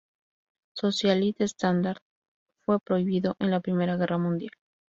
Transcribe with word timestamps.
Socialist 0.73 1.41
Standard 1.41 1.99
fue 2.65 2.79
prohibido 2.79 3.35
en 3.37 3.51
la 3.51 3.59
primera 3.59 3.97
guerra 3.97 4.17
mundial. 4.17 4.49